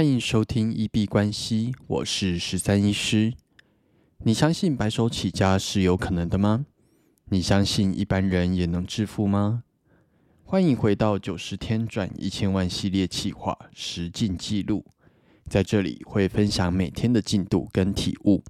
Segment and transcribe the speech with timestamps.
[0.00, 3.34] 欢迎收听一币关系，我是十三医师。
[4.24, 6.64] 你相信白手起家是有可能的吗？
[7.26, 9.64] 你相信一般人也能致富吗？
[10.42, 14.86] 欢迎回到九十天赚一千万系列企划实进记录，
[15.50, 18.42] 在这里会分享每天的进度跟体悟。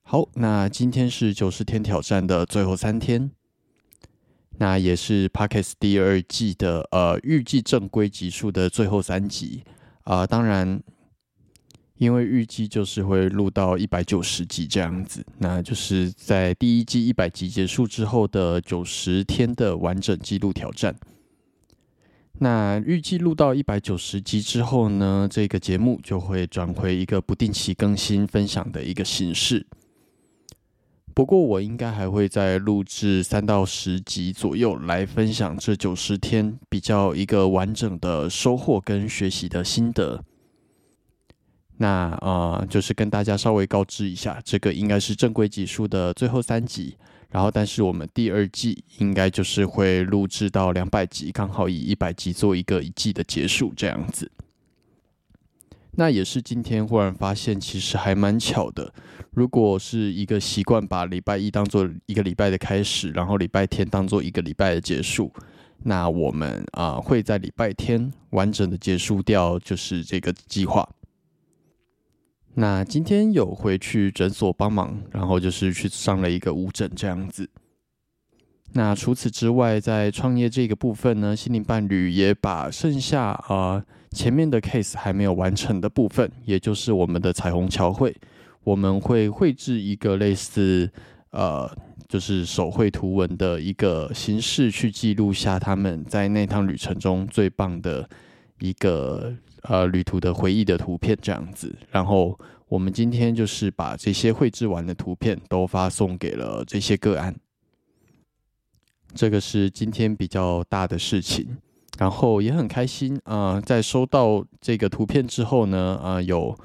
[0.00, 3.30] 好，那今天是九十天挑战的最后三天，
[4.56, 9.64] 那也是 Pockets 第二季的呃预计正规集数的最后三集
[10.10, 10.26] 啊。
[10.26, 10.82] 当然，
[11.98, 20.94] 因为预计就是会录到一百九十集这样子，那就是在第一季一百集结束之后的九十天的完整记录挑战。
[22.42, 29.66] 那预计录到一百九十集之后呢，这个节目就会转回一个不定期更新分享的一个形式。
[31.14, 40.24] 不过，我应该还会再录制三到十集左右，来分享这九十天比较一个完整的收获跟学习的心得。
[41.78, 46.96] 那呃，就是跟大家稍微告知一下，这个应该是正规集数的最后三集。
[47.30, 54.30] 然后，但是我们第二季应该就是会录制到两百集，刚好以一百集做一个一季的结束这样子。
[55.92, 58.92] 那也是今天忽然发现，其实还蛮巧的。
[59.32, 65.32] 如果是一个习惯把礼拜一当做一个礼拜的开始，然后礼拜天当做一个礼拜的结束，
[65.82, 70.88] 那我们啊会在礼拜天完整的结束掉，就是这个计划。
[72.54, 77.48] 那今天有回去诊所帮忙，然后就是去上了一个误诊这样子。
[78.72, 88.14] 那除此之外，在创业这个部分呢，心灵伴侣也把剩下啊前面的 case 还没有完成的部分，也就是我们的彩虹桥会，
[88.62, 90.88] 我们会绘制一个类似
[91.30, 91.68] 呃
[92.08, 98.08] 就是手绘图文的一个形式，去记录下他们在那趟旅程中最棒的
[98.60, 101.76] 一个呃旅途的回忆的图片这样子。
[101.90, 107.34] 然后我们今天就是把这些绘制完的图片都发送给了这些个案。
[109.20, 111.58] 这个是今天比较大的事情，
[111.98, 116.58] 然后也很开心啊，在收到这个图片之后呢，啊，有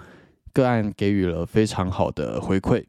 [0.53, 2.85] 个案给予了非常好的回馈，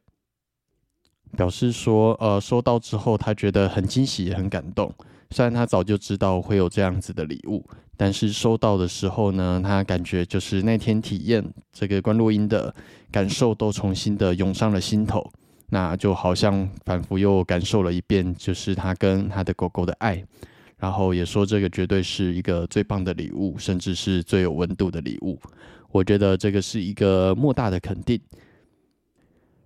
[1.36, 4.94] 表示说，呃，收到之后他觉得很惊喜，也很感动。
[5.32, 12.72] 虽然他早就知道会有这样子的礼物，但是收到的时候呢，他感觉就是那天体验这个关录音的
[13.10, 15.28] 感受都重新的涌上了心头。
[15.68, 20.24] 那就好像反复又感受了一遍，就是他跟他的狗狗的爱，
[20.78, 25.38] 然后也说这个绝对是一个最棒的礼物，甚至是最有温度的礼物。
[25.90, 28.20] 我觉得这个是一个莫大的肯定，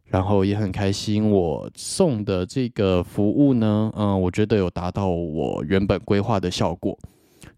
[0.07, 1.31] 然后也很开心。
[1.31, 6.99] 我送的这个服务呢，嗯，我觉得有达到我原本规划的效果。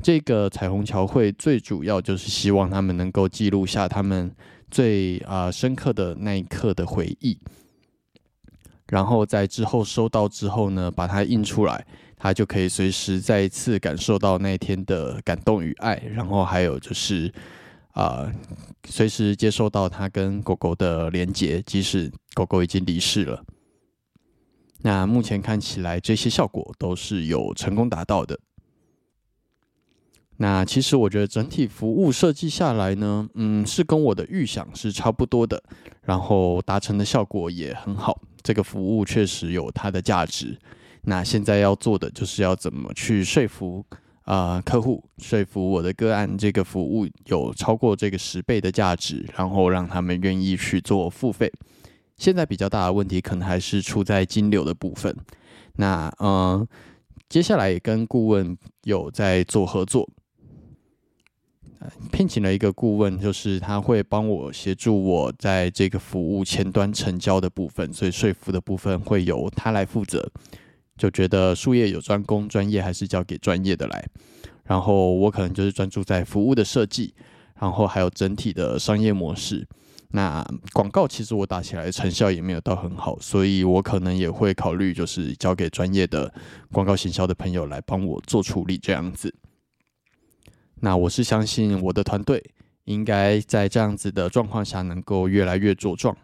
[0.02, 4.34] 这个彩虹桥会最主要就是希望他们能够记录下他们
[4.70, 7.38] 最啊深刻的那一刻的回忆。
[8.92, 11.82] 然后在之后收到之后呢，把它印出来，
[12.14, 15.94] 他就可以随时再一次感受到那天的感动与爱。
[16.12, 17.32] 然后还有就是，
[17.92, 18.30] 啊，
[18.86, 23.42] 随时接受到他跟狗狗的连接，即使狗狗已经离世了。
[24.82, 28.38] 那目前看起来这些效果都是有成功达到的。
[30.36, 35.62] 那其实我觉得整体服务设计下来呢，嗯，是跟我的预想是差不多的，
[36.02, 38.20] 然后达成的效果也很好。
[38.42, 40.58] 这个服务确实有它的价值，
[41.02, 43.84] 那现在要做的就是要怎么去说服
[44.24, 51.52] 啊客户，说服我的个案，这个服务有超过这个十倍的价值，然后让他们愿意去做付费。
[52.16, 55.16] 现在比较大的问题可能还是出在金流的部分。
[55.76, 56.66] 那嗯，
[57.28, 60.08] 接下来也跟顾问有在做合作。
[62.10, 70.30] 聘请了一个顾问，就是他会帮我协助我在这个服务前端成交的部分，所以说服的部分会由他来负责。
[70.96, 74.06] 就觉得术业有专攻，专业还是交给专业的来。
[74.64, 77.14] 然后我可能就是专注在服务的设计，
[77.58, 79.66] 然后还有整体的商业模式。
[80.14, 86.32] 那广告其实我打起来成效也没有到很好，所以我可能也会考虑就是交给专业的
[86.70, 89.34] 广告行销的朋友来帮我做处理这样子。
[90.84, 92.42] 那我是相信我的团队
[92.86, 96.16] 应该在这样子的状况下能够越来越茁壮，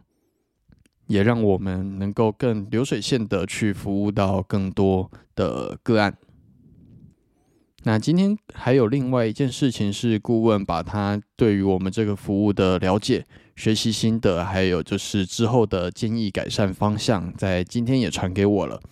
[1.06, 6.18] 也让我们能够更流水线的去服务到更多的个案。
[7.84, 13.24] 那今天还有另外一件事情是，顾问把他对于我们这个服务的了解、
[13.54, 18.82] 学习心得，还有就是之后的建议改善方向，在今天也传给我了。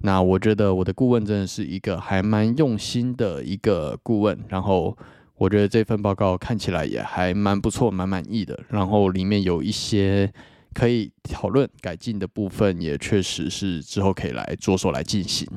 [0.00, 4.96] 那我觉得我的顾问真的是一个还蛮用心的一个顾问，然后
[5.36, 8.58] 我觉得这份报告看起来也还蛮不错，蛮满意的。
[8.68, 10.32] 然后里面有一些
[10.72, 15.48] 可以讨论改进的部分，也确实是之后可以来着手来进行。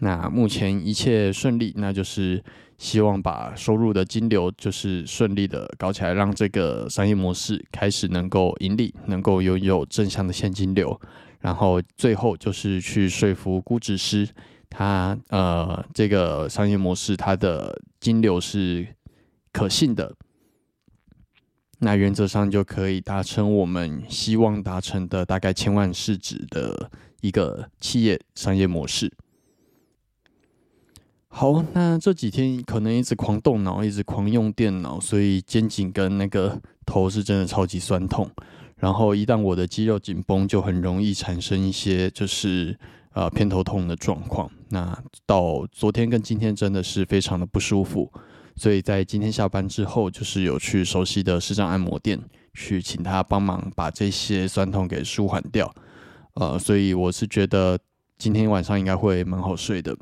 [0.00, 2.40] 那目前一切顺利，那就是
[2.76, 11.00] 希望把收入的金流就是顺利的搞起来，让这个商业模式开始能够盈利，能够拥有正向的现金流。
[11.40, 14.28] 然后最后就是去说服估值师，
[14.68, 18.86] 他呃这个商业模式它的金流是
[19.52, 20.14] 可信的，
[21.78, 26.90] 那原则上就可以达成我们希望达成的大概千万市值的
[27.20, 29.12] 一个企业商业模式。
[31.30, 38.28] 好，那这几天可能一直狂动脑，一直狂用电脑，所以肩颈跟那个头是真的超级酸痛。
[38.78, 42.78] 然后一旦我的肌肉紧绷，就很容易产生一些就是
[43.12, 44.50] 呃偏头痛的状况。
[44.68, 44.96] 那
[45.26, 48.12] 到昨天跟今天真的是非常的不舒服，
[48.54, 52.20] 所以在今天下班之后，就是有去熟悉的视障按摩店
[52.54, 55.74] 去请他帮忙把这些酸痛给舒缓掉。
[56.34, 57.78] 呃，所以我是觉得
[58.16, 59.96] 今天晚上应该会蛮好睡的。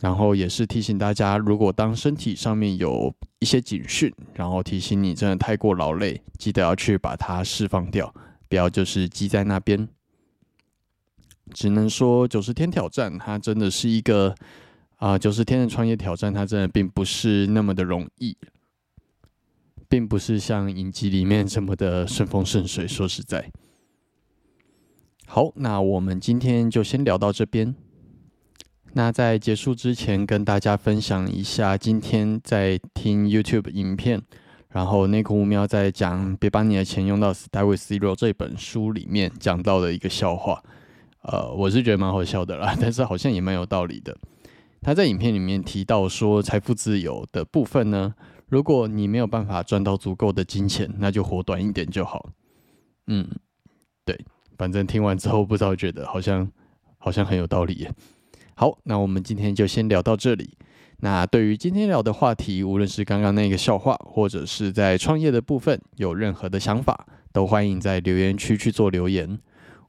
[0.00, 8.14] 然后也是提醒大家，如果当身体上面有一些警讯，然后提醒你真的太过劳累，记得要去把它释放掉，
[8.48, 9.88] 不要就是积在那边。
[11.52, 14.34] 只能说九十天挑战，它真的是一个
[14.96, 18.36] 啊九十天的创业挑战，它真的并不是那么的容易，
[19.88, 22.86] 并不是像影集里面这么的顺风顺水。
[22.86, 23.50] 说实在，
[25.26, 27.74] 好，那我们今天就先聊到这边。
[28.94, 34.20] 那在结束之前，跟大家分享一下今天在听 YouTube 影片，
[34.70, 40.62] 然后内裤喵在讲《别把你的钱用到 Stay with Zero》这本书里面讲到的一个笑话，
[41.22, 44.16] 呃，我是觉得蛮好笑的啦， 但是好像也蛮有道理的。
[44.80, 48.14] 他在影片里面提到说，财富自由的部分呢，
[48.48, 52.30] 如果你没有办法赚到足够的金钱，那就活短一点就好。
[53.06, 53.28] 嗯，
[54.04, 54.18] 对，
[54.56, 56.50] 反正听完之后，不知道觉得好像
[56.96, 57.92] 好像很有道理耶。
[58.60, 60.50] 好，那我们今天就先聊到这里。
[60.96, 69.38] 那对于今天聊的话题，无论是刚刚那个笑话，或者是在创业的部分，有任何的想法，都欢迎在留言区去做留言。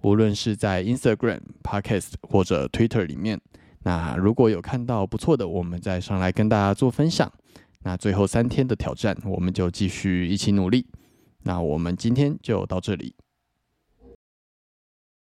[0.04, 3.42] 无论是在 Instagram、Podcast 或者 Twitter 里面，
[3.82, 7.28] 那如果有看到不错的，我们再上来跟大家做分享。
[7.82, 10.86] 那最后三天的挑战，我们就继续一起努力。
[11.42, 13.16] 那我们今天就到这里。